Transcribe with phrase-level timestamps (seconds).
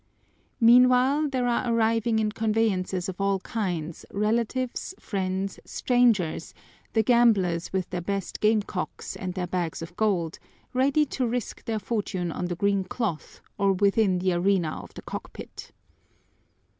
[0.59, 6.55] Meanwhile, there are arriving in conveyances of all kinds relatives, friends, strangers,
[6.93, 10.39] the gamblers with their best game cocks and their bags of gold,
[10.73, 15.03] ready to risk their fortune on the green cloth or within the arena of the
[15.03, 15.71] cockpit.